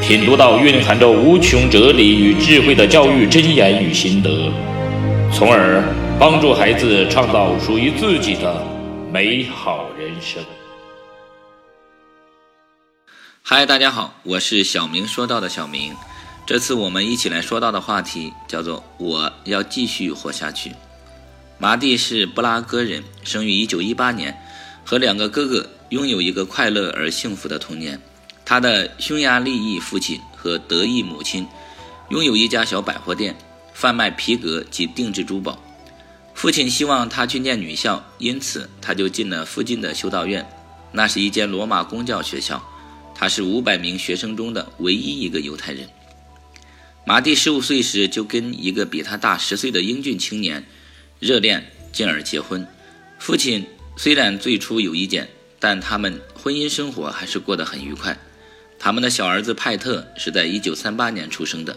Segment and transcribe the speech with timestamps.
[0.00, 4.50] 品读到蕴含着无穷哲理与智慧的教育箴言与心得，
[5.32, 5.84] 从而
[6.18, 8.66] 帮助孩子创造属于自己的
[9.12, 10.42] 美好人生。
[13.42, 15.94] 嗨，大家好，我是小明说到的小明。
[16.46, 20.72] 这次我们一起来说到的话题叫做“我要继续活下去”。
[21.58, 24.42] 马蒂是布拉格人，生于1918年，
[24.84, 28.00] 和两个哥哥拥有一个快乐而幸福的童年。
[28.50, 31.46] 他的匈牙利裔父亲和德裔母亲
[32.08, 33.36] 拥有一家小百货店，
[33.72, 35.56] 贩卖皮革及定制珠宝。
[36.34, 40.44] 父亲希望他去念女校，因此他就进了附近的修道院，
[40.90, 42.60] 那是一间罗马公教学校。
[43.14, 45.88] 他是五百名学生中的唯一一个犹太人。
[47.06, 50.66] 马蒂十五岁时就跟一个比他大十岁的英俊青年
[51.20, 52.66] 热恋，进而结婚。
[53.20, 53.64] 父亲
[53.96, 55.28] 虽然最初有意见，
[55.60, 58.18] 但他们婚姻生活还是过得很愉快。
[58.80, 61.76] 他们的小儿子派特是在一九三八年出生的。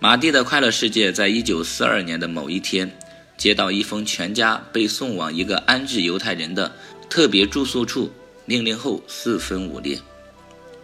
[0.00, 2.90] 马蒂的快乐世界在一九四二年的某一天，
[3.36, 6.72] 接到一封全家被送往一个安置犹太人的
[7.08, 8.10] 特别住宿处
[8.46, 10.00] 命令后四分五裂。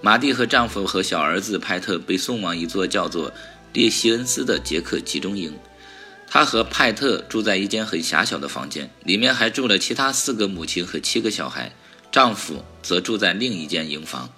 [0.01, 3.33] 马蒂和丈夫和小儿子派特被送往一座叫做。
[3.73, 5.53] 列西恩斯的捷克集中营，
[6.27, 11.71] 他和派特住在一间很狭小的房间，里面还住了其他四个母亲和七个小孩，
[12.11, 14.31] 丈夫则住在另一间营房。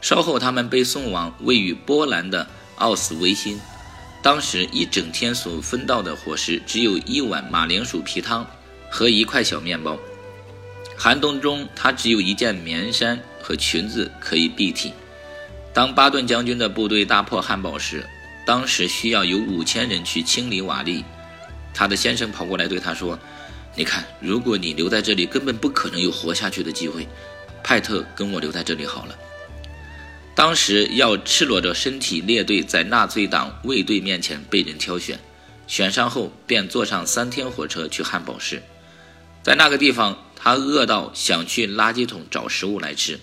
[0.00, 3.60] 稍后，他们被送往位于波兰的奥斯维辛，
[4.22, 8.46] 当时一整天所分到的伙食只有一碗马铃薯皮汤
[8.90, 9.98] 和一块小面包。
[10.96, 14.92] 寒冬中，他只有一件棉衫和裙子可以蔽体。
[15.72, 18.04] 当巴顿将军的部队大破汉堡时，
[18.44, 21.04] 当时需要有五千人去清理瓦砾，
[21.72, 23.18] 他的先生跑过来对他说
[23.76, 27.06] ：“你看，如果你留在这里，根本不可能有活下去的机会。
[27.62, 29.16] 派特跟我留在这里好了。”
[30.34, 35.18] 当时要赤裸着身体列队在纳粹党卫队面前被人挑选，
[35.66, 38.62] 选上后便坐上三天火车去汉堡市。
[39.42, 43.20] 在那个地方，他饿到想去垃圾桶找食物来吃。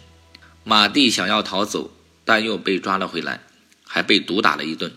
[0.64, 1.90] 马蒂想要逃走，
[2.26, 3.42] 但又被抓了回来，
[3.86, 4.92] 还被毒打了一顿。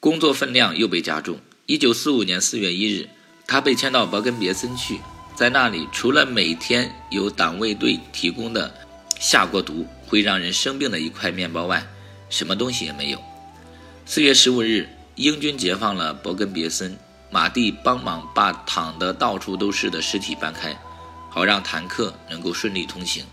[0.00, 1.38] 工作分量又被加重。
[1.66, 3.08] 一九四五年四月一日，
[3.46, 4.98] 他被迁到伯根别森去，
[5.34, 8.72] 在那里除了每天由党卫队提供的
[9.20, 11.86] 下过毒会让人生病的一块面包外，
[12.28, 13.22] 什么东西也没有。
[14.04, 16.96] 四月十五日，英军解放了伯根别森，
[17.30, 20.76] 马蒂帮忙把躺得到处都是的尸体搬开，
[21.30, 23.24] 好让坦克能够顺利通行。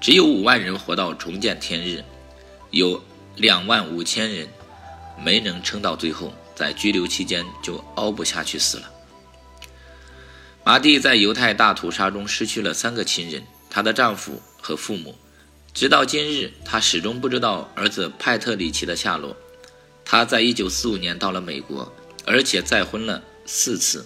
[0.00, 2.04] 只有五万人活到重见天日，
[2.70, 3.02] 有
[3.36, 4.48] 两万五千人。
[5.22, 8.90] 没能撑到最后，在拘留期间就熬不下去死了。
[10.64, 15.14] 马蒂在犹太大屠杀中失去了三个亲人，她的丈夫和父母。
[15.74, 19.36] 直到今日，他始终不知道儿子派特里奇的下落。
[20.04, 21.90] 他在一九四五年到了美国，
[22.26, 24.04] 而且再婚了四次，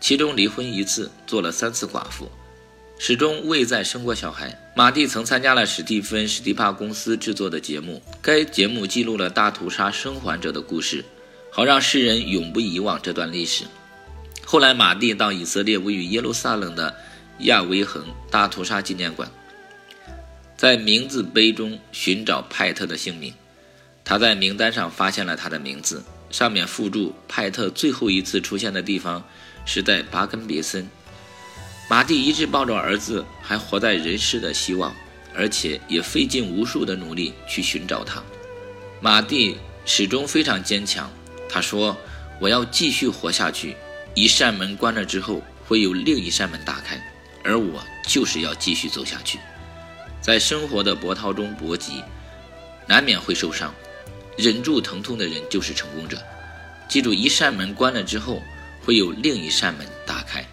[0.00, 2.30] 其中离婚一次，做了三次寡妇。
[3.00, 4.58] 始终未再生过小孩。
[4.74, 11.04] 马蒂曾参加了史蒂芬·史蒂帕公司制作的节目，该节目记录了大屠杀生还者的故事，
[11.50, 13.64] 好让世人永不遗忘这段历史。
[14.44, 16.94] 后来，马蒂到以色列位于耶路撒冷的
[17.40, 19.30] 亚维恒大屠杀纪念馆，
[20.58, 23.32] 在名字碑中寻找派特的姓名。
[24.04, 29.22] 他在名单上发现了他的名字，上面附注派特最后一次出现的地方
[29.64, 30.88] 是在巴根别森。
[31.88, 34.92] 马蒂一直抱着儿子还活在人世的希望，
[35.32, 38.20] 而且也费尽无数的努力去寻找他。
[39.00, 39.56] 马蒂
[39.86, 41.08] 始终非常坚强，
[41.48, 41.96] 他说
[42.42, 43.76] ：“我要继续活下去。
[44.12, 47.00] 一扇门关了之后，会有另一扇门打开，
[47.44, 49.38] 而我就是要继续走下去。
[50.28, 52.02] 在生活的波涛中搏击，
[52.86, 53.74] 难免会受伤，
[54.36, 56.22] 忍住疼痛的人就是成功者。
[56.86, 58.42] 记住，一扇门关了之后，
[58.84, 60.46] 会有另一扇门打开。”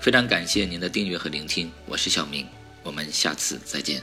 [0.00, 2.48] 非常感谢您的订阅和聆听，我是小明，
[2.82, 4.02] 我们下次再见。